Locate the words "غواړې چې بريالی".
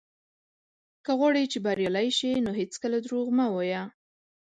1.19-2.09